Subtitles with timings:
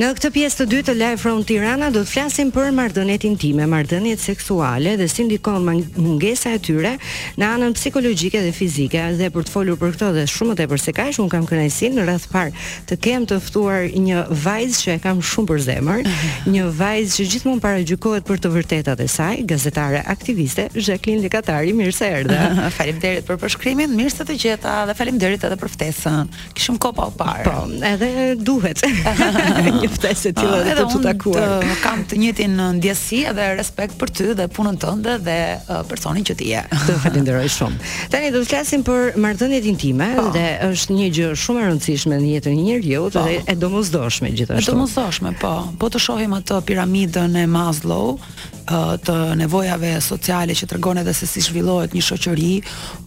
[0.00, 3.66] Në këtë pjesë të dytë të Live from Tirana do të flasim për marrëdhëniet intime,
[3.68, 5.66] marrëdhëniet seksuale dhe si ndikon
[6.00, 6.94] mungesa e tyre
[7.36, 9.02] në anën psikologjike dhe fizike.
[9.18, 11.98] Dhe për të folur për këto dhe shumë më tepër se kaq, un kam kënaqësinë
[11.98, 12.48] në radh par
[12.88, 16.08] të kem të ftuar një vajzë që e kam shumë për zemër,
[16.56, 21.92] një vajzë që gjithmonë paraqyqohet për të vërtetat e saj, gazetare aktiviste Jacqueline Dikatari mirë
[21.98, 22.40] se erdhe.
[22.78, 26.32] faleminderit për përshkrimin, mirë se të gjeta dhe faleminderit edhe për ftesën.
[26.56, 27.44] Kishum kopa u par.
[27.44, 28.80] Po, edhe duhet.
[29.82, 30.70] një ftesë të tillë ah.
[30.72, 31.40] edhe të takuar.
[31.40, 35.36] Edhe unë kam të njëjtin eh, ndjesi dhe respekt për ty dhe punën tënde dhe
[35.56, 36.62] eh, personin që ti je.
[36.86, 37.90] Të falenderoj shumë.
[38.14, 40.28] Tani do të flasim për marrëdhëniet intime po.
[40.36, 43.44] dhe është një gjë shumë e rëndësishme në jetën e një njeriu, edhe po.
[43.52, 44.68] e domosdoshme gjithashtu.
[44.68, 45.54] E domosdoshme, po.
[45.82, 48.76] Po të shohim atë piramidën e Maslow eh,
[49.06, 52.52] të nevojave sociale që tregon edhe se si zhvillohet një shoqëri,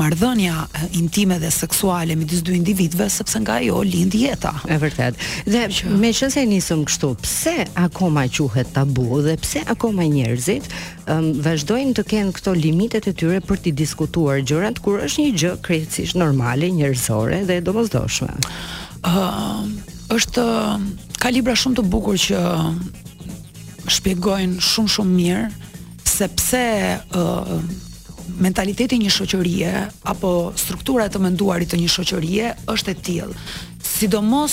[0.00, 4.52] marrëdhënia uh, intime dhe seksuale midis dy individëve sepse nga ajo lind jeta.
[4.68, 5.18] E vërtet.
[5.48, 5.94] Dhe që...
[6.00, 10.68] me që se nisëm kështu, pse akoma quhet tabu dhe pse akoma njerëzit
[11.08, 15.32] um, vazhdojnë të kenë këto limitet e tyre për të diskutuar gjërat kur është një
[15.40, 18.32] gjë krejtësisht normale, njerëzore dhe domosdoshme.
[19.04, 19.72] Ëm uh,
[20.14, 20.42] është
[21.20, 22.38] ka libra shumë të bukur që
[23.92, 27.78] shpjegojnë shumë shumë mirë se pse ë uh,
[28.44, 29.72] mentaliteti një shoqërie
[30.12, 33.40] apo struktura e të menduarit të një shoqërie është e tillë
[34.04, 34.52] sidomos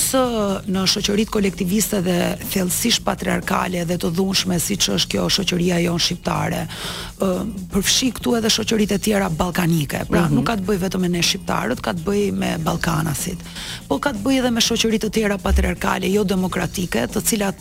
[0.72, 2.16] në shoqërit kolektiviste dhe
[2.54, 6.62] thellësisht patriarkale dhe të dhunshme siç është kjo shoqëria jonë shqiptare.
[7.22, 7.30] ë
[7.74, 10.00] përfshi këtu edhe shoqëritë e tjera ballkanike.
[10.10, 10.36] Pra, mm -hmm.
[10.36, 13.40] nuk ka të bëj vetëm me ne shqiptarët, ka të bëj me ballkanasit.
[13.88, 17.60] Po ka të bëj edhe me shoqëri të tjera patriarkale, jo demokratike, të cilat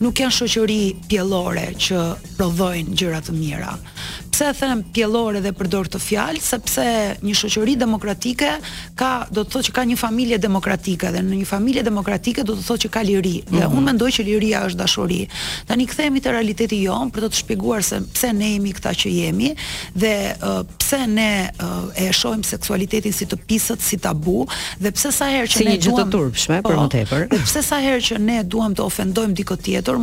[0.00, 1.96] nuk janë shoqëri pjellore që
[2.36, 3.74] prodhojnë gjëra të mira
[4.34, 6.84] pse them pjellore dhe përdor të fjalë, sepse
[7.24, 8.48] një shoqëri demokratike
[8.98, 12.56] ka do të thotë që ka një familje demokratike dhe në një familje demokratike do
[12.58, 13.36] të thotë që ka liri.
[13.38, 13.58] Mm -hmm.
[13.60, 13.76] Dhe mhm.
[13.78, 15.20] unë mendoj që liria është dashuri.
[15.70, 19.08] Tani kthehemi te realiteti jon për të të shpjeguar se pse ne jemi këta që
[19.18, 19.50] jemi
[20.02, 24.46] dhe uh, pse ne uh, e shohim seksualitetin si të pisët, si tabu
[24.82, 27.22] dhe pse sa herë që si ne duam të turpshme për po, më tepër.
[27.30, 29.94] Dhe pse sa herë që ne duam të ofendojmë dikë tjetër,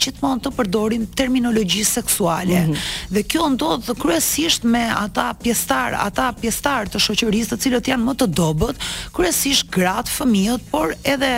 [0.00, 2.60] gjithmonë të përdorim terminologji seksuale.
[2.60, 3.14] Mm -hmm.
[3.14, 8.06] Dhe kjo ndo ndodh kryesisht me ata pjesëtar, ata pjesëtar të shoqërisë të cilët janë
[8.08, 8.82] më të dobët,
[9.16, 11.32] kryesisht gratë, fëmijët, por edhe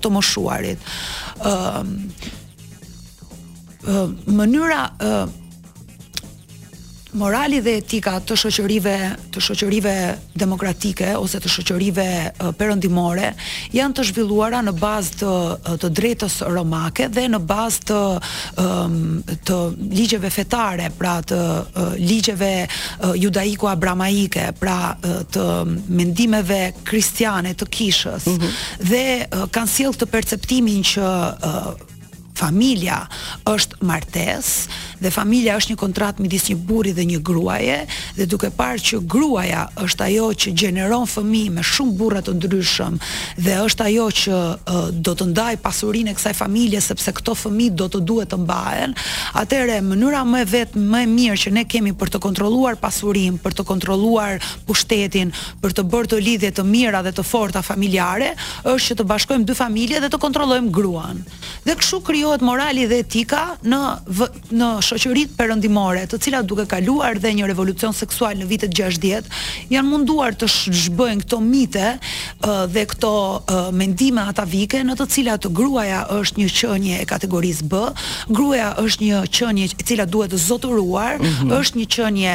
[0.00, 0.88] të moshuarit.
[1.44, 4.04] Ëm uh, uh,
[4.40, 5.40] mënyra uh,
[7.14, 8.94] morali dhe etika të shoqërive
[9.34, 9.92] të shoqërive
[10.40, 12.06] demokratike ose të shoqërive
[12.58, 13.30] perëndimore
[13.74, 15.34] janë të zhvilluara në bazë të
[15.84, 18.00] të drejtës romake dhe në bazë të
[19.48, 19.60] të
[19.94, 21.38] ligjeve fetare, pra të
[22.00, 22.50] ligjeve
[23.20, 24.76] judaiko-abramaike, pra
[25.34, 25.46] të
[25.94, 28.26] mendimeve kristiane të kishës.
[28.26, 28.50] Mm -hmm.
[28.90, 31.10] Dhe kanë sjellë të perceptimin që
[32.34, 33.06] familja
[33.46, 37.76] është martesë dhe familja është një kontratë midis një burri dhe një gruaje
[38.16, 42.96] dhe duke parë që gruaja është ajo që gjeneron fëmijë me shumë burra të ndryshëm
[43.46, 47.76] dhe është ajo që uh, do të ndaj pasurinë e kësaj familje sepse këto fëmijë
[47.82, 48.94] do të duhet të mbahen,
[49.42, 53.38] atëherë mënyra më e vetë më e mirë që ne kemi për të kontrolluar pasurinë,
[53.44, 55.32] për të kontrolluar pushtetin,
[55.62, 58.32] për të bërë të lidhje të mira dhe të forta familjare
[58.64, 61.20] është që të bashkojmë dy familje dhe të kontrollojmë gruan.
[61.66, 63.82] Dhe kështu krijohet morali dhe etika në
[64.60, 69.28] në sh shoqërit perëndimore, të cilat duke kaluar dhe një revolucion seksual në vitet 60,
[69.72, 70.48] janë munduar të
[70.84, 71.94] zhbëjnë këto mite
[72.74, 73.10] dhe këto
[73.74, 77.82] mendime atavike në të cilat gruaja është një qenie e kategorisë B,
[78.36, 81.56] gruaja është një qenie e cila duhet të zotëruar, mm -hmm.
[81.58, 82.34] është një qenie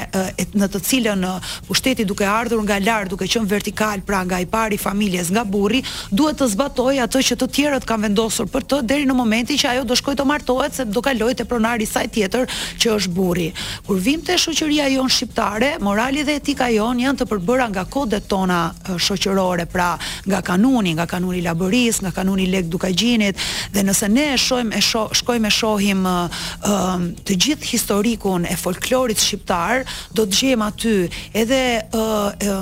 [0.63, 1.23] në të cilën
[1.67, 5.83] pushteti duke ardhur nga lart, duke qenë vertikal pra nga i pari familjes, nga burri,
[6.11, 9.69] duhet të zbatoj atë që të tjerët kanë vendosur për të deri në momentin që
[9.69, 12.93] ajo do shkojë të martohet se do kalojë te pronari i saj tjetër tjetër që
[12.97, 13.47] është burri.
[13.85, 18.27] Kur vim te shoqëria jon shqiptare, morali dhe etika jon janë të përbëra nga kodet
[18.31, 18.59] tona
[18.97, 19.89] shoqërore, pra
[20.29, 23.35] nga kanuni, nga kanuni i laboris, nga kanuni lek dukagjinit
[23.73, 28.55] dhe nëse ne e shohim e sho, shkojmë e shohim e, të gjithë historikun e
[28.55, 29.83] folklorit shqiptar,
[30.15, 30.95] do të gjejmë aty
[31.43, 32.09] edhe e,
[32.43, 32.59] e,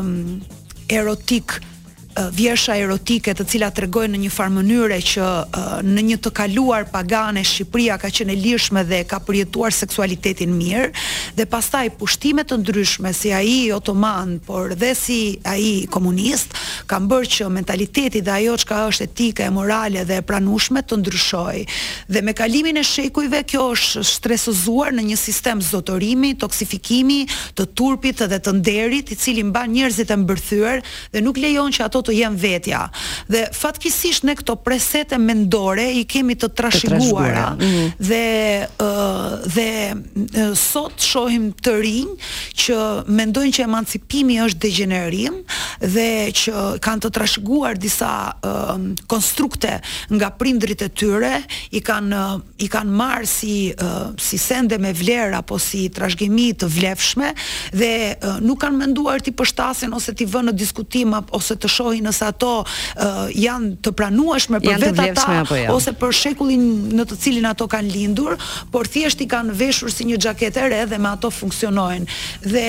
[0.98, 1.60] erotik
[2.34, 5.28] vjersha erotike të cilat tregojnë në një farë mënyrë që
[5.86, 10.90] në një të kaluar pagane Shqipëria ka qenë lirshme dhe ka përjetuar seksualitetin mirë
[11.38, 16.56] dhe pastaj pushtime të ndryshme si ai otoman por dhe si ai komunist
[16.90, 21.00] kanë bërë që mentaliteti dhe ajo çka është etike e morale dhe e pranueshme të
[21.04, 21.62] ndryshoj
[22.10, 27.20] dhe me kalimin e shekujve kjo është stresozuar në një sistem zotërimi, toksifikimi,
[27.58, 30.82] të turpit dhe të nderit i cili mban njerëzit e mbërthyer
[31.14, 32.82] dhe nuk lejon që ato të jem vetja.
[33.32, 37.50] Dhe fatkisisht ne këto presete mendore i kemi të trashiguara.
[37.60, 37.92] Mm -hmm.
[38.10, 42.14] Dhe uh, dhe uh, sot shohim të rinj
[42.64, 42.76] që
[43.20, 45.36] mendojnë që emancipimi është degenerim
[45.80, 46.10] dhe
[46.40, 46.54] që
[46.86, 48.76] kanë të trashëguar disa uh,
[49.08, 49.80] konstrukte
[50.14, 51.36] nga prindrit e tyre,
[51.72, 56.48] i kanë uh, i kanë marrë si uh, si sende me vlerë apo si trashëgimi
[56.54, 57.30] të vlefshme
[57.82, 61.97] dhe uh, nuk kanë menduar ti përshtasin ose ti vënë në diskutim ose të shohin
[61.98, 65.66] shikoj nëse ato uh, janë të pranueshme për vetë ata ja.
[65.68, 65.76] Jo?
[65.78, 66.66] ose për shekullin
[66.98, 68.36] në të cilin ato kanë lindur,
[68.72, 72.06] por thjesht i kanë veshur si një xhaketë e re dhe me ato funksionojnë.
[72.46, 72.66] Dhe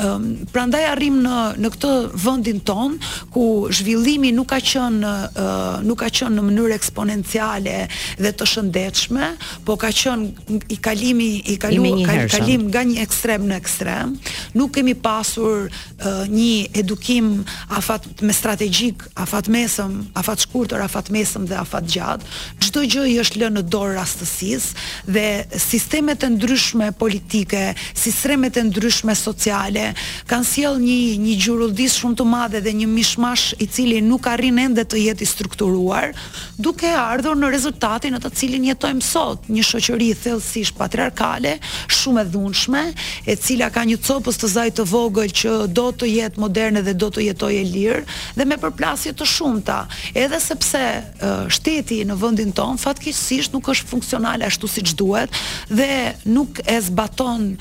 [0.00, 1.90] um, prandaj arrim në në këtë
[2.20, 2.96] vendin ton
[3.32, 3.44] ku
[3.74, 7.76] zhvillimi nuk ka qenë uh, nuk ka qenë në mënyrë eksponenciale
[8.20, 9.30] dhe të shëndetshme,
[9.66, 14.12] po ka qenë i kalimi i kalu I ka, kalim nga një ekstrem në ekstrem.
[14.58, 17.32] Nuk kemi pasur uh, një edukim
[17.78, 22.34] afat me strategjik, afat mesëm, afat shkurtër, afat mesëm dhe afat gjatë.
[22.66, 25.26] Çdo gjë i është lënë në dorë rastësisë dhe
[25.62, 29.85] sistemet e ndryshme politike, sistemet e ndryshme sociale
[30.30, 30.96] kanë sjell një
[31.26, 35.22] një gjurudis shumë të madhe dhe një mishmash i cili nuk arrin ende të jetë
[35.22, 36.12] i strukturuar,
[36.58, 41.56] duke ardhur në rezultatin në të cilin jetojmë sot, një shoqëri thellësisht patriarkale,
[41.96, 42.82] shumë e dhunshme,
[43.26, 46.96] e cila ka një copës të zaj të vogël që do të jetë moderne dhe
[47.02, 48.02] do të jetojë e lirë
[48.38, 49.82] dhe me përplasje të shumta,
[50.14, 55.32] edhe sepse uh, shteti në vendin ton fatkeqësisht nuk është funksional ashtu siç duhet
[55.70, 55.88] dhe
[56.32, 57.54] nuk e zbaton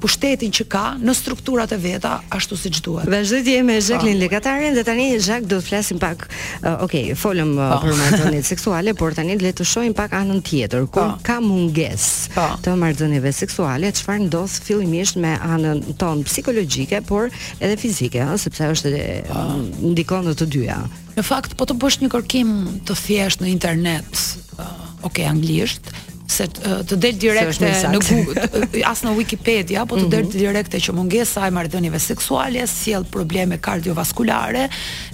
[0.00, 3.08] pushtetin që ka në strukturat e veta ashtu siç duhet.
[3.10, 6.26] Vazhdoj të me Jacqueline Lekatarin Legatarin dhe tani Zhek do të flasim pak.
[6.60, 10.40] Uh, Okej, okay, folëm uh, për marrëdhëniet seksuale, por tani le të shohim pak anën
[10.46, 10.86] tjetër.
[10.88, 11.08] Kur pa.
[11.16, 11.24] Po.
[11.26, 12.48] ka mungesë po.
[12.64, 17.28] të marrëdhënieve seksuale, çfarë ndodh fillimisht me anën tonë psikologjike, por
[17.60, 19.46] edhe fizike, ha, sepse është edhe
[19.92, 20.80] ndikon në të dyja.
[21.18, 22.52] Në fakt, po të bësh një kërkim
[22.88, 24.20] të thjeshtë në internet,
[24.56, 25.90] uh, okay, anglisht,
[26.30, 30.04] se të, eh, të del direkte në Google, eh, as në Wikipedia, apo të mm
[30.04, 30.10] -hmm.
[30.10, 30.38] del mhm.
[30.38, 34.68] direkte që mungesa e marrëdhënieve seksuale sjell probleme kardiovaskulare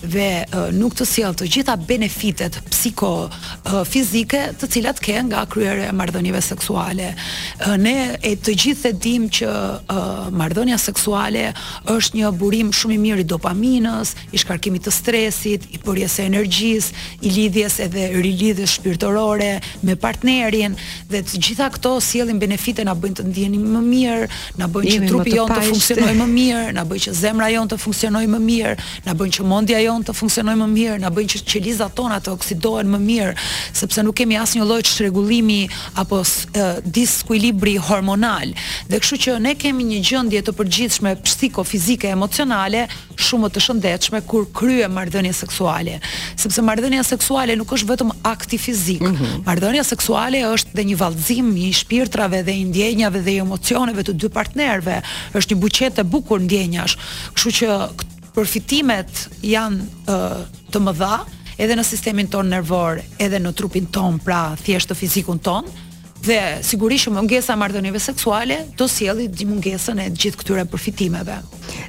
[0.04, 3.14] dhe eh, nuk të sjell të gjitha benefitet psiko
[3.86, 7.06] fizike të cilat ke nga kryerja e marrëdhënieve seksuale.
[7.80, 9.48] Ne e të gjithë e dim që
[10.38, 11.52] marrëdhënia seksuale
[11.96, 16.26] është një burim shumë i mirë i dopaminës, i shkarkimit të stresit, i porjes së
[16.30, 19.52] energjisë, i lidhjes edhe rilidhjes shpirtërore
[19.82, 20.76] me partnerin
[21.12, 24.26] dhe të gjitha këto sjellin benefite na bëjnë të ndihemi më mirë,
[24.60, 27.78] na bëjnë që trupi jon të funksionojë më mirë, na bëjnë që zemra jon të
[27.80, 28.74] funksionojë më mirë,
[29.06, 32.34] na bëjnë që mendja jon të funksionojë më mirë, na bëjnë që qelizat tona të
[32.34, 33.46] oksidohen më mirë,
[33.80, 35.58] sepse nuk kemi asnjë lloj çrregullimi
[36.02, 36.22] apo
[36.96, 38.52] diskuilibri hormonal.
[38.90, 42.86] Dhe kështu që ne kemi një gjendje të përgjithshme psikofizike emocionale
[43.16, 45.98] shumë të shëndetshme kur kryejmë marrëdhënie seksuale,
[46.38, 49.00] sepse marrëdhënia seksuale nuk është vetëm akti fizik.
[49.02, 49.36] Mm -hmm.
[49.46, 54.14] Marrëdhënia seksuale është dhe një vallëzim i shpirtrave dhe i ndjenjave dhe i emocioneve të
[54.22, 54.98] dy partnerëve.
[55.38, 56.96] Është një buqet e bukur ndjenjash.
[57.36, 57.78] Kështu që
[58.36, 60.38] përfitimet janë uh,
[60.72, 61.14] të mëdha
[61.56, 65.72] edhe në sistemin tonë nervor, edhe në trupin tonë, pra thjesht të fizikun tonë,
[66.26, 71.36] dhe sigurisht mungesa e marrëdhënieve seksuale do sjelli di mungesën e gjithë këtyre përfitimeve.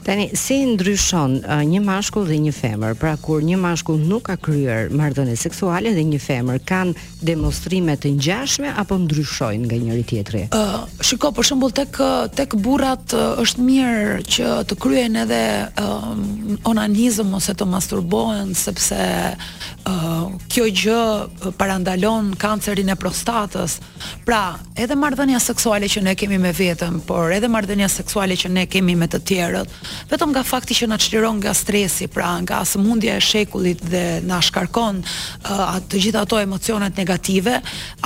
[0.08, 2.96] Tani si ndryshon uh, një mashkull dhe një femër?
[3.00, 6.94] Pra kur një mashkull nuk ka kryer marrëdhënie seksuale dhe një femër kanë
[7.28, 10.44] demonstrime të ngjashme apo ndryshojnë nga njëri tjetri?
[10.52, 11.98] Ë, uh, shikoj për shembull tek
[12.38, 15.42] tek burrat uh, është mirë që të kryen edhe
[15.82, 19.02] uh, onanizëm ose të masturbohen sepse
[19.34, 23.80] uh, kjo gjë uh, parandalon kancerin e prostatës.
[24.28, 28.64] Pra, edhe marrëdhënia seksuale që ne kemi me veten, por edhe marrëdhënia seksuale që ne
[28.68, 29.76] kemi me të tjerët,
[30.10, 34.42] vetëm nga fakti që na çliron nga stresi, pra nga sëmundja e shekullit dhe na
[34.44, 37.62] shkarkon uh, të gjitha ato emocionet negative,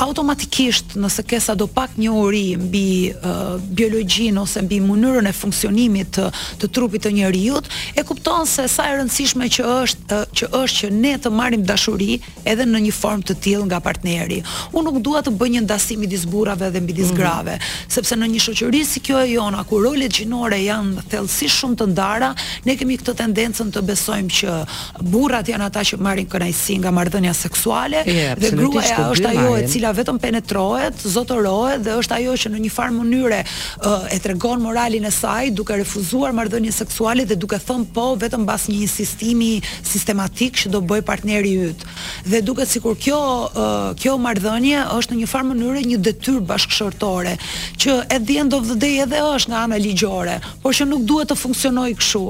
[0.06, 2.86] automatikisht nëse ke sa do pak një uri mbi
[3.18, 6.28] uh, biologjin ose mbi mënyrën e funksionimit të,
[6.62, 7.58] të trupit të njeriu,
[7.98, 11.66] e kupton se sa e rëndësishme që është uh, që është që ne të marrim
[11.66, 14.44] dashuri edhe në një formë të tillë nga partneri.
[14.70, 17.16] Unë nuk dua të bëj një ndasim midis burrave dhe midis mm.
[17.16, 21.76] grave, sepse në një shoqëri si kjo e jona ku rolet gjinore janë thellësisht shumë
[21.80, 22.34] të ndara,
[22.66, 24.58] ne kemi këtë tendencën të besojmë që
[25.14, 29.68] burrat janë ata që marrin kënaqësi nga marrëdhënia seksuale yeah, dhe gruaja është ajo e
[29.72, 33.42] cila vetëm penetrohet, zotërohet dhe është ajo që në një farë mënyre
[34.16, 38.68] e tregon moralin e saj duke refuzuar marrëdhënien seksuale dhe duke thënë po vetëm pas
[38.70, 41.86] një insistimi sistematik që do bëj partneri i yt.
[42.32, 43.22] Dhe duket sikur kjo
[44.02, 47.36] kjo marrëdhënie është në një farë mënyre një detyrë bashkëshortore
[47.82, 51.06] që e the end of the day edhe është nga ana ligjore, por që nuk
[51.10, 52.24] duhet të funksionojë kështu.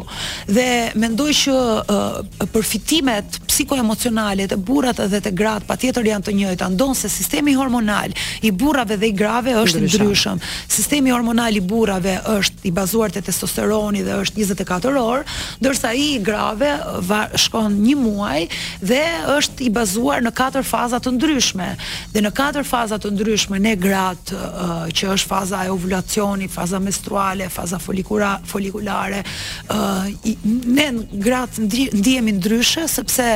[0.57, 0.65] Dhe
[1.03, 6.97] mendoj që uh, përfitimet psikoemocionale të burrat edhe të gratë patjetër janë të njëjta, ndonë
[7.01, 10.43] se sistemi hormonal i burrave dhe i grave është i ndryshëm.
[10.77, 15.27] Sistemi hormonal i burrave është i bazuar te testosteroni dhe është 24 orë,
[15.61, 16.73] ndërsa i grave
[17.41, 18.41] shkon një muaj
[18.81, 19.01] dhe
[19.37, 21.69] është i bazuar në katër faza të ndryshme.
[22.13, 26.79] Dhe në katër faza të ndryshme ne grat uh, që është faza e ovulacioni, faza
[26.83, 29.21] menstruale, faza folikura, folikulare,
[29.73, 30.31] uh,
[30.77, 30.87] ne
[31.25, 33.27] grat ndihemi ndryshe sepse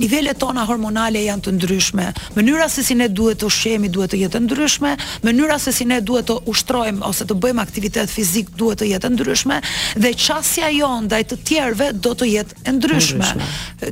[0.00, 2.08] nivelet tona hormonale janë të ndryshme.
[2.38, 4.94] Mënyra se si ne duhet të ushqemi duhet të jetë ndryshme,
[5.26, 9.10] mënyra se si ne duhet të ushtrojmë ose të bëjmë aktivitet fizik duhet të jetë
[9.16, 9.58] ndryshme
[10.02, 13.30] dhe qasja jonë ndaj të tjerëve do të jetë e ndryshme.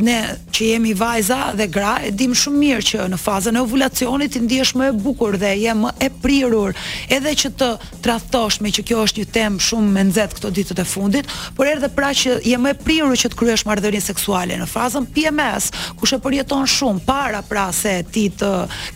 [0.06, 0.18] Ne
[0.54, 4.42] që jemi vajza dhe gra e dim shumë mirë që në fazën e ovulacionit ti
[4.44, 6.72] ndihesh më e bukur dhe je më e prirur,
[7.10, 7.68] edhe që të
[8.04, 11.68] tradhtosh me që kjo është një temë shumë me nxehtë këto ditët e fundit, por
[11.70, 15.70] erdhe pra që je më e prirur që të kryesh marrëdhënie seksuale në fazën PMS,
[16.00, 18.50] kush e përjeton shumë para pra se ti të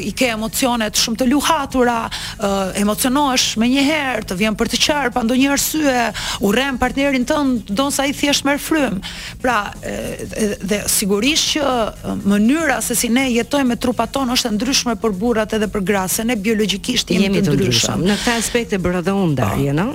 [0.00, 1.98] i ke emocionet shumë të luhatura,
[2.80, 6.04] emocionohesh më një herë, të vjen për të qarpa ndonjë arsye
[6.44, 9.00] u rrem partnerin ton don sa i thjesht merr frym.
[9.42, 11.64] Pra e, dhe sigurisht që
[12.30, 15.84] mënyra se si ne jetojmë me trupat ton është e ndryshme për burrat edhe për
[15.88, 18.04] gra, se ne biologjikisht jemi, jemi të ndryshëm.
[18.06, 19.90] Në këtë aspekt e bëra dhe unë po.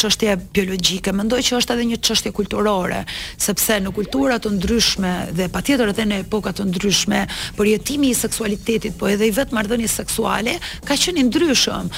[0.00, 3.02] çështje biologjike, mendoj që është edhe një çështje kulturore,
[3.42, 7.24] sepse në kultura të ndryshme dhe patjetër edhe në epoka të ndryshme
[7.66, 10.52] përjetimi i seksualitetit, po edhe i vetë marrëdhënies seksuale,
[10.86, 11.88] ka qënë ndryshëm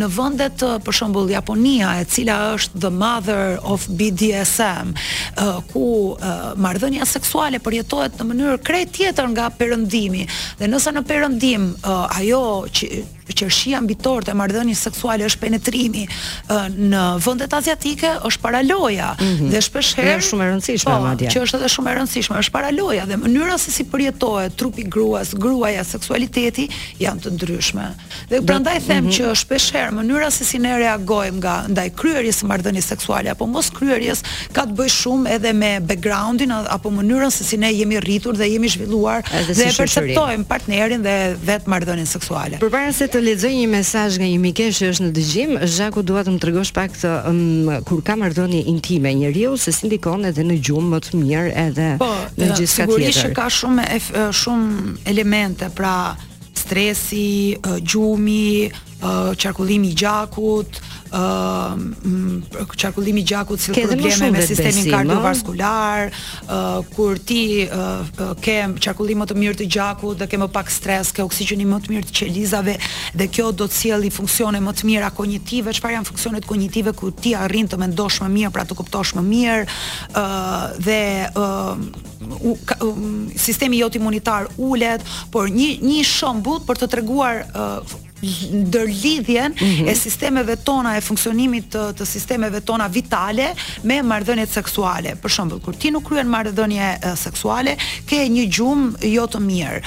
[0.00, 4.94] në vëndet, për shumbull Japonia, e cila është the mother of BDSM,
[5.74, 5.84] ku
[6.64, 10.24] mardhënja seksuale përjetohet në mënyrë krejt tjetër nga përëndimi,
[10.62, 11.68] dhe nësa në përëndim
[12.16, 12.40] ajo
[12.78, 12.90] që
[13.36, 19.24] qershia ambitor të marrëdhënies seksuale është penetrimi uh, në vendet aziatike është para loja mm
[19.30, 19.50] -hmm.
[19.52, 22.38] dhe shpesh herë është shumë e rëndësishme po, madje që është edhe shumë e rëndësishme
[22.42, 26.68] është para loja dhe mënyra se si përjetohet trupi gruas gruaja seksualiteti
[27.00, 27.86] janë të ndryshme
[28.30, 29.18] dhe prandaj them mm -hmm.
[29.18, 33.46] që shpesh herë mënyra se si ne reagojmë nga ndaj kryerjes së marrëdhënies seksuale apo
[33.46, 34.18] mos kryerjes
[34.56, 38.46] ka të bëjë shumë edhe me backgroundin apo mënyrën se si ne jemi rritur dhe
[38.54, 41.16] jemi zhvilluar dhe, si dhe perceptojmë partnerin dhe
[41.48, 45.02] vetë marrëdhënien seksuale përpara se të të lexoj një mesazh nga një mikesh që është
[45.04, 49.58] në dëgjim, Zhaku dua të më tregosh pak të um, kur ka marrëdhënie intime njeriu
[49.60, 52.08] se si ndikon edhe në gjumë më të mirë edhe po,
[52.40, 52.64] në gjithë katër.
[52.64, 53.86] Po, sigurisht që ka shumë
[54.40, 55.92] shumë elemente, pra
[56.62, 57.26] stresi,
[57.90, 58.48] gjumi,
[59.02, 60.80] Eh, qarkullimi i gjakut,
[61.12, 61.16] eh,
[62.82, 66.10] qarkullimi i gjakut si probleme me sistemin kardiovaskular,
[66.42, 67.68] eh, kur ti
[68.44, 71.78] ke qarkullim më të mirë të gjakut dhe ke më pak stres, ke oksigjeni më
[71.80, 72.74] të mirë të qelizave
[73.14, 77.10] dhe kjo do të sjellë funksione më të mira kognitive, çfarë janë funksionet kognitive kur
[77.12, 79.64] ti arrin të mendosh më mirë, pra të kuptosh më mirë,
[80.86, 81.00] dhe
[82.40, 85.00] U, ka, um, sistemi jot imunitar ulet,
[85.32, 87.80] por një një shembull për të treguar uh,
[88.52, 89.86] ndërlidhjen mm -hmm.
[89.88, 89.94] e mhm.
[89.94, 95.14] sistemeve tona e funksionimit të, të sistemeve tona vitale me marrëdhëniet seksuale.
[95.22, 99.80] Për shembull, kur ti nuk kryen marrëdhënie seksuale, ke një gjumë jo të mirë.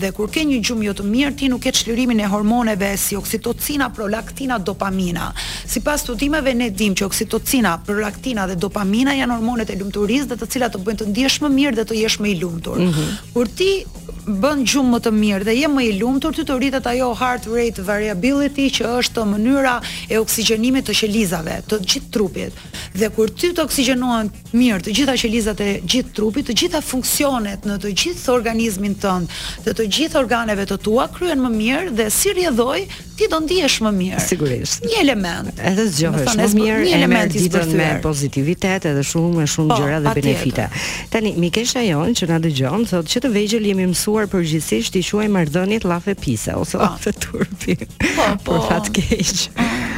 [0.00, 3.16] Dhe kur ke një gjumë jo të mirë, ti nuk ke çlirimin e hormoneve si
[3.16, 5.32] oksitocina, prolaktina, dopamina.
[5.66, 10.48] Sipas studimeve ne dim që oksitocina, prolaktina dhe dopamina janë hormonet e lumturisë, dhe të
[10.48, 12.78] cilat të bëjnë të ndihesh më mirë dhe të jesh më i lumtur.
[12.78, 13.14] Mm -hmm.
[13.32, 13.84] Kur ti
[14.26, 17.44] bën gjumë më të mirë dhe je më i lumtur, ti të rritet ajo heart
[17.46, 19.76] rate rate variability që është mënyra
[20.08, 22.52] e oksigjenimit të qelizave të gjithë trupit.
[22.96, 27.66] Dhe kur ty të oksigjenohen mirë të gjitha qelizat e gjithë trupit, të gjitha funksionet
[27.68, 29.30] në të gjithë organizmin tënd,
[29.66, 32.86] të të gjithë organeve të tua kryen më mirë dhe si rrjedhoi
[33.16, 34.20] ti do ndihesh më mirë.
[34.22, 34.84] Sigurisht.
[34.86, 35.48] Një element.
[35.58, 39.78] Edhe zgjohesh më mirë, një element i ditës me pozitivitet edhe shumë më shumë po,
[39.80, 40.66] gjëra dhe benefite.
[41.12, 45.32] Tani Mikesha Jon që na dëgjon thotë që të vegjël jemi mësuar përgjithsisht i quajmë
[45.36, 47.18] marrëdhëniet llafe pisa ose të po.
[47.26, 47.78] turpi.
[48.04, 48.58] Po, po.
[48.68, 49.48] Fat keq.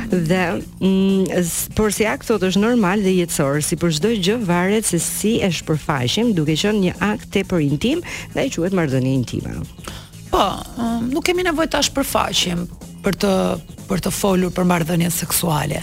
[0.09, 4.87] Dhe mm, por si akt thotë është normal dhe jetësor, si për çdo gjë varet
[4.89, 8.01] se si e shpërfaqim, duke qenë një akt tepër intim
[8.37, 9.59] dhe i quhet marrëdhënie intime.
[10.29, 10.43] Po,
[10.81, 12.67] um, nuk kemi nevojë ta shpërfaqim
[13.05, 13.33] për të
[13.89, 15.81] për të folur për marrëdhënien seksuale.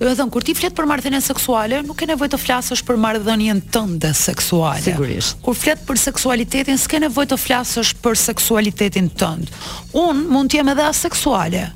[0.00, 2.98] Do të thon kur ti flet për marrëdhënien seksuale, nuk ke nevojë të flasësh për
[3.04, 4.80] marrëdhënien tënde seksuale.
[4.84, 5.38] Sigurisht.
[5.44, 9.52] Kur flet për seksualitetin, s'ke nevojë të flasësh për seksualitetin tënd.
[10.02, 11.66] Un mund të jem edhe aseksuale.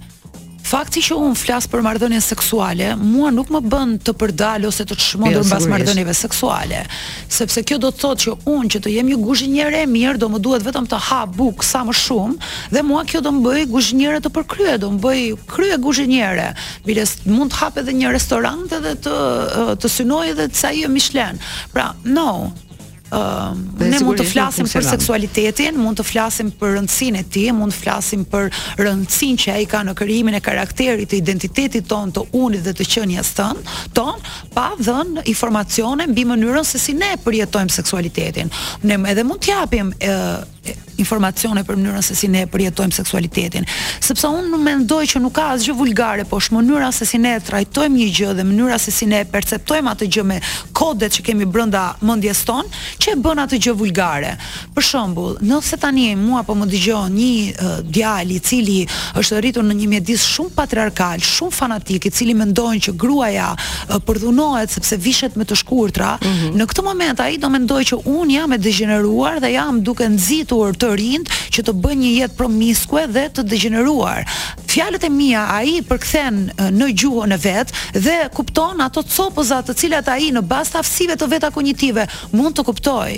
[0.69, 4.99] Fakti që unë flas për marrëdhënien seksuale, mua nuk më bën të përdal ose të
[5.01, 6.83] çmendur mbas marrëdhënieve seksuale,
[7.39, 10.29] sepse kjo do të thotë që unë që të jem një guzhinjere e mirë, do
[10.33, 13.65] më duhet vetëm të ha buk sa më shumë dhe mua kjo do më bëj
[13.73, 16.51] guzhinjere të përkryer, do më bëj krye guzhinjere,
[16.85, 19.17] bile mund të hap edhe një restorant edhe të
[19.87, 21.41] të synoj edhe të sa i Michelin.
[21.73, 22.29] Pra, no,
[23.09, 27.73] Uh, ne mund të flasim për seksualitetin, mund të flasim për rëndësinë e tij, mund
[27.73, 28.51] të flasim për
[28.83, 32.85] rëndësinë që ai ka në krijimin e karakterit, të identitetit ton, të unit dhe të
[32.93, 33.63] qenies tën,
[33.97, 34.21] ton,
[34.53, 38.53] pa dhënë informacione mbi mënyrën se si ne përjetojmë seksualitetin.
[38.85, 39.95] Ne edhe mund të japim
[40.99, 43.67] informacione për mënyrën se si ne përjetojmë seksualitetin,
[44.03, 47.37] sepse unë nuk mendoj që nuk ka asgjë vulgare, por është mënyra se si ne
[47.39, 50.39] e trajtojmë një gjë dhe mënyra se si ne e perceptojmë atë gjë me
[50.77, 54.33] kodet që kemi brenda mendjes tonë që e bën atë gjë vulgare.
[54.75, 58.81] Për shembull, nëse tani mua po më dëgjon një uh, djalë i cili
[59.21, 63.97] është rritur në një mjedis shumë patriarkal, shumë fanatik, i cili mendon që gruaja uh,
[64.09, 66.59] përdhunohet sepse vishet me të shkurtra, mm -hmm.
[66.61, 70.58] në këtë moment ai do mendojë që unë jam e degeneruar dhe jam duke nxitur
[70.59, 74.25] mbështetur të rinjt që të bëjë një jetë promiskue dhe të degeneruar.
[74.69, 76.41] Fjalët e mia, ai përkthen
[76.77, 81.17] në gjuhën e vet dhe kupton ato copëza të cilat ai në bazë të aftësive
[81.19, 82.05] të veta kognitive
[82.37, 83.13] mund të kuptoj.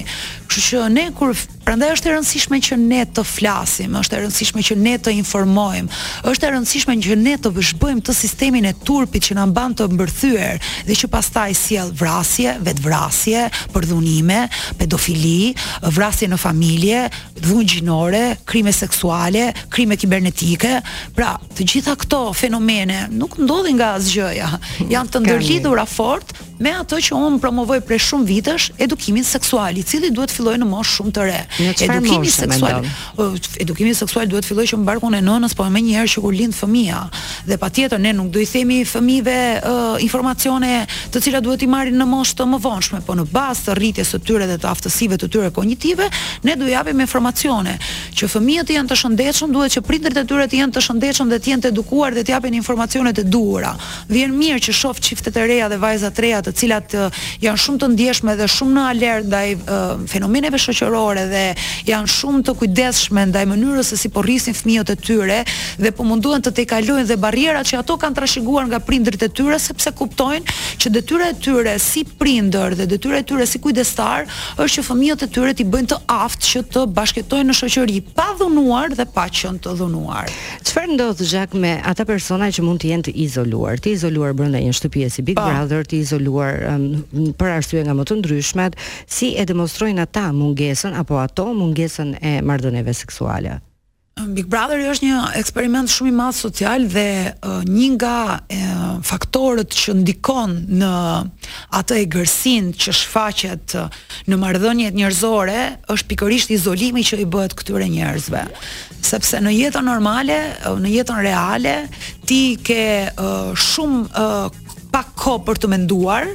[0.51, 1.31] Kështu që ne kur
[1.67, 6.01] prandaj është e rëndësishme që ne të flasim, është e rëndësishme që ne të informojmë,
[6.33, 9.87] është e rëndësishme që ne të vëzhgojmë të sistemin e turpit që na mban të
[9.93, 13.45] mbërthyer dhe që pastaj sjell vrasje, vetvrasje,
[13.75, 14.41] përdhunime,
[14.81, 15.53] pedofili,
[15.93, 17.05] vrasje në familje,
[17.47, 20.79] dhunë gjinore, krime seksuale, krime kibernetike,
[21.17, 24.53] pra, të gjitha këto fenomene nuk ndodhin nga asgjëja,
[24.91, 29.83] janë të ndërlidhura fort me ato që unë promovoj prej shumë vitesh, edukimin seksual, i
[29.87, 31.39] cili duhet filloj në moshë shumë të re.
[31.57, 32.91] Një edukimi moshë, seksual,
[33.65, 36.99] edukimi seksual duhet filloj që mbarkun e nënës, po më njëherë që kur lind fëmia.
[37.49, 40.75] Dhe patjetër ne nuk do i themi fëmijëve uh, informacione
[41.15, 44.21] të cilat duhet i marrin në moshë të mëvonshme, po në bazë të rritjes së
[44.29, 46.11] tyre dhe të aftësive të tyre kognitive,
[46.45, 47.79] ne do i japim informacione
[48.21, 51.41] që fëmijët janë të shëndetshëm, duhet që prindërit e tyre të jenë të shëndetshëm dhe
[51.47, 53.73] të jenë të edukuar dhe të japin informacionet e duhura.
[54.11, 57.81] Vjen mirë që shoh çiftet e reja dhe vajzat reja të cilat uh, janë shumë
[57.83, 61.45] të ndjeshme dhe shumë në alert ndaj uh, fenomeneve shoqërore dhe
[61.89, 65.39] janë shumë të kujdesshme ndaj mënyrës se si po rrisin fëmijët e tyre
[65.81, 69.59] dhe po munduhen të tejkalojnë dhe barrierat që ato kanë trashëguar nga prindërit e tyre
[69.63, 74.73] sepse kuptojnë që detyra e tyre si prindër dhe detyra e tyre si kujdestar është
[74.77, 78.97] që fëmijët e tyre ti bëjnë të aftë që të bashkëtojnë në shoqëri pa dhunuar
[78.99, 80.31] dhe pa qenë të dhunuar.
[80.67, 83.79] Çfarë ndodh Zhak me ata persona që mund të jenë të izoluar?
[83.83, 85.45] Të izoluar brenda një shtëpie si Big pa.
[85.47, 88.77] Brother, të izoluar ndërtuar um, për arsye nga më të ndryshmet,
[89.11, 93.59] si e demonstrojnë ata mungesën apo ato mungesën e marrëdhënieve seksuale.
[94.21, 99.73] Big Brother është një eksperiment shumë i madh social dhe uh, një nga uh, faktorët
[99.73, 100.91] që ndikon në
[101.79, 103.89] atë egërsinë që shfaqet uh,
[104.29, 105.63] në marrëdhëniet njerëzore
[105.95, 108.45] është pikërisht izolimi që i bëhet këtyre njerëzve.
[109.09, 110.37] Sepse në jetën normale,
[110.69, 111.77] uh, në jetën reale
[112.29, 112.83] ti ke
[113.15, 114.67] uh, shumë uh,
[115.21, 116.29] kohë për të menduar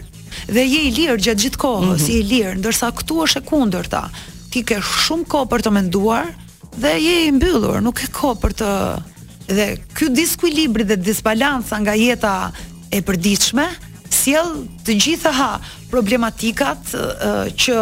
[0.51, 2.09] dhe je i lirë gjatë gjithë kohës, mm -hmm.
[2.11, 4.01] je i lirë, ndërsa këtu është e kundërta.
[4.51, 6.27] Ti ke shumë kohë për të menduar
[6.81, 8.69] dhe je i mbyllur, nuk ke kohë për të
[9.57, 9.65] dhe
[9.97, 12.35] ky diskuilibri dhe disbalanca nga jeta
[12.95, 13.65] e përditshme
[14.09, 14.53] sjell
[14.85, 15.49] të gjitha
[15.93, 17.75] problematikat uh, që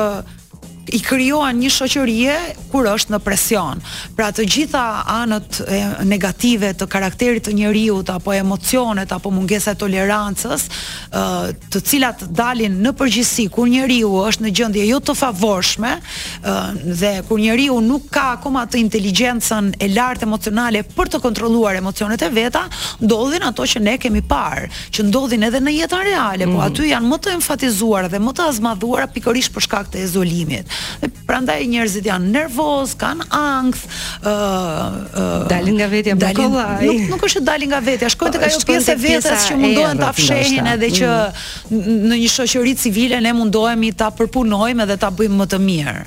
[0.93, 2.35] i krijoan një shoqërie
[2.71, 3.81] kur është në presion.
[4.17, 4.81] Pra të gjitha
[5.13, 5.79] anët e
[6.09, 10.63] negative të karakterit të njeriu apo emocionet apo mungesa e tolerancës,
[11.09, 11.23] ë
[11.73, 16.57] të cilat dalin në përgjithësi kur njeriu është në gjendje jo të favorshme, ë
[17.01, 22.21] dhe kur njeriu nuk ka akoma të inteligjencën e lartë emocionale për të kontrolluar emocionet
[22.21, 22.67] e veta,
[23.01, 26.53] ndodhin ato që ne kemi parë, që ndodhin edhe në jetën reale, mm.
[26.53, 26.67] po mhm.
[26.69, 30.69] aty janë më të enfatizuara dhe më të azmadhuara pikërisht për shkak të izolimit.
[31.01, 36.87] Dhe prandaj njerëzit janë nervoz, kanë ankth, ë uh, uh, dalin nga vetja me kollaj.
[36.87, 40.01] Nuk, nuk është të dalin nga vetja, shkojnë tek ajo pjesë e vetes që mundohen
[40.03, 41.93] ta fshehin edhe që mm.
[42.11, 46.01] në një shoqëri civile ne mundohemi ta përpunojmë edhe ta bëjmë më të mirë.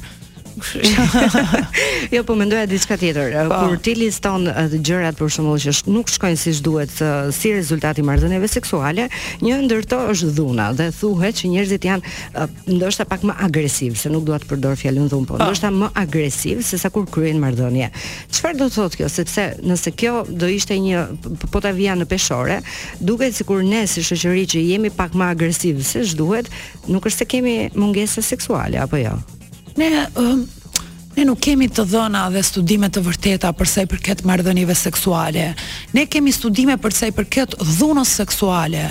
[2.13, 3.35] jo, po mendoja diçka tjetër.
[3.35, 3.45] Pa.
[3.51, 3.59] Po.
[3.69, 4.47] Kur ti liston
[4.81, 6.93] gjërat për shembull që nuk shkojnë siç duhet
[7.37, 9.09] si rezultati marrëdhënieve seksuale,
[9.45, 14.13] një ndër to është dhuna dhe thuhet që njerëzit janë ndoshta pak më agresiv, se
[14.13, 15.43] nuk dua të përdor fjalën dhunë, po pa.
[15.45, 15.51] Po.
[15.51, 17.91] ndoshta më agresiv se sa kur kryejnë marrëdhënie.
[18.33, 19.11] Çfarë do të thotë kjo?
[19.17, 21.05] Sepse nëse kjo do ishte një
[21.43, 22.61] po, po ta vija në peshore,
[23.01, 26.49] duket sikur ne si shoqëri që jemi pak më agresiv se ç'duhet,
[26.89, 29.17] nuk është se kemi mungesë seksuale apo jo.
[29.79, 30.09] Yeah.
[30.17, 30.49] um,
[31.17, 35.47] Ne nuk kemi të dhëna dhe studime të vërteta për sa i përket marrëdhënieve seksuale.
[35.97, 38.83] Ne kemi studime për sa i përket dhunës seksuale.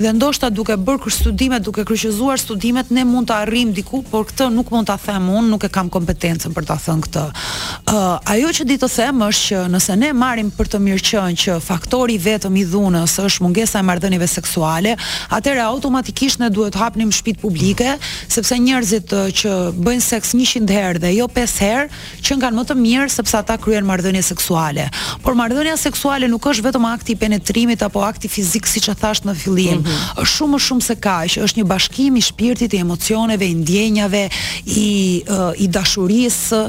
[0.00, 4.26] Dhe ndoshta duke bërë kështu studime, duke kryqëzuar studimet, ne mund të arrijmë diku, por
[4.26, 7.22] këtë nuk mund ta them unë, nuk e kam kompetencën për ta thënë këtë.
[7.28, 11.38] Ë, uh, ajo që di të them është që nëse ne marrim për të mirëqen
[11.44, 14.96] që faktori vetëm i dhunës është mungesa e marrëdhënieve seksuale,
[15.30, 17.94] atëherë automatikisht ne duhet hapnim shtëpi publike,
[18.26, 19.14] sepse njerëzit
[19.44, 21.86] që bëjnë seks 100 herë dhe jo 5 herë, herë
[22.28, 24.88] që kanë më të mirë sepse ata kryen marrëdhënie seksuale.
[25.24, 29.22] Por marrëdhënia seksuale nuk është vetëm akti i penetrimit apo akti fizik siç e thash
[29.28, 29.80] në fillim.
[29.80, 29.84] Mhm.
[29.84, 30.32] Është mm -hmm.
[30.38, 34.24] shumë më shumë se kaq, është një bashkim i shpirtit, i emocioneve, i ndjenjave,
[34.64, 34.88] i
[35.64, 36.60] i dashurisë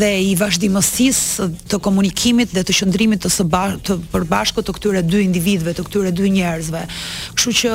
[0.00, 5.00] dhe i vazhdimësisë të komunikimit dhe të qëndrimit të së bashku të përbashkët të këtyre
[5.12, 6.82] dy individëve, të këtyre dy njerëzve.
[7.34, 7.70] Kështu që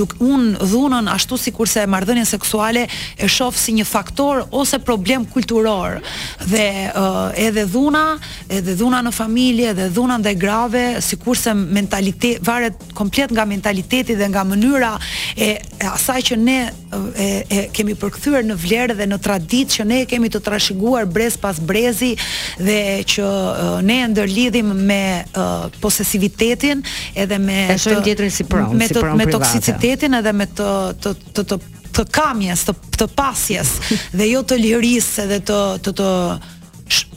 [0.00, 2.82] duke unë dhunën ashtu sikurse marrëdhënia seksuale
[3.18, 6.00] e shoh si një faktor ose problem kulturor kulturor
[6.48, 8.18] dhe uh, edhe dhuna,
[8.56, 14.28] edhe dhuna në familje, edhe dhuna ndaj grave, sikurse mentalitet varet komplet nga mentaliteti dhe
[14.32, 14.92] nga mënyra
[15.36, 19.86] e, e asaj që ne e, e kemi përkthyer në vlerë dhe në traditë që
[19.90, 22.14] ne e kemi të trashëguar brez pas brezi
[22.58, 22.78] dhe
[23.12, 25.00] që uh, ne ndërlidhim me
[25.34, 26.82] uh, posesivitetin
[27.14, 30.70] edhe me të, si pron, me, si të, me toksicitetin edhe me të
[31.02, 33.72] të të, të, të të kamjes, të të pasjes
[34.16, 36.12] dhe jo të lirisë dhe të të të
[36.44, 37.08] të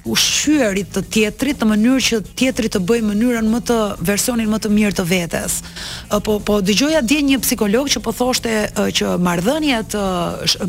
[0.08, 3.76] ushqyerit të tjetrit në mënyrë që tjetri të bëjë mënyrën më të
[4.08, 5.58] versionin më të mirë të vetes.
[6.26, 8.54] Po po dëgjoja dje një psikolog që po thoshte
[9.00, 9.96] që marrëdhëniet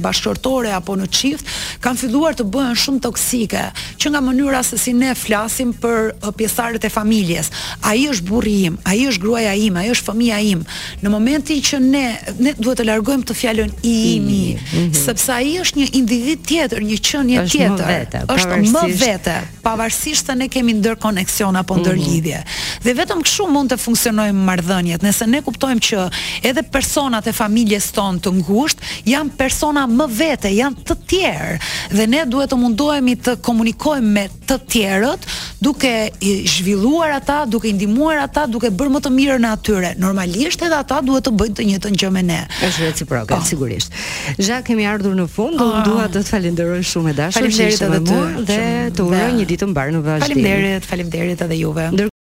[0.04, 1.52] bashkëshortore apo në çift
[1.84, 3.63] kanë filluar të bëhen shumë toksike,
[4.02, 7.52] që nga mënyra se si ne flasim për pjesëtarët e familjes.
[7.89, 10.65] Ai është burri im, ai është gruaja ime, ai është fëmia im.
[11.04, 12.06] Në momentin që ne
[12.43, 14.93] ne duhet të largojmë të fjalën i imi, mm -hmm.
[15.06, 18.25] sepse ai është një individ tjetër, një qenie tjetër.
[18.30, 22.07] Është më vetë vete, pavarësisht se ne kemi ndër koneksion apo ndër mhm.
[22.09, 22.37] lidhje.
[22.37, 22.81] Mm -hmm.
[22.85, 26.09] Dhe vetëm kështu mund të funksionojmë marrëdhëniet, nëse ne kuptojmë që
[26.49, 31.59] edhe personat e familjes tonë të ngushtë janë persona më vete, janë të tjerë
[31.91, 35.21] dhe ne duhet të mundohemi të komunikojmë me të tjerët,
[35.61, 39.93] duke i zhvilluar ata, duke i ndihmuar ata, duke bërë më të mirën atyre.
[39.97, 42.47] Normalisht edhe ata duhet të bëjnë të njëjtën gjë me ne.
[42.67, 43.43] Është reciproke, oh.
[43.45, 43.91] sigurisht.
[44.39, 45.83] Zha kemi ardhur në fund, oh.
[45.85, 47.41] dua të të falenderoj shumë e dashur.
[47.41, 48.17] Faleminderit edhe ty
[48.49, 50.30] dhe të urojë një ditë të mbarë në vazhdim.
[50.30, 51.91] Faleminderit, faleminderit edhe juve.
[51.98, 52.18] Ndër